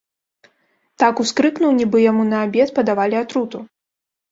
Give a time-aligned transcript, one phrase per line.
[1.03, 3.57] Так ускрыкнуў, нібы яму на абед падавалі атруту.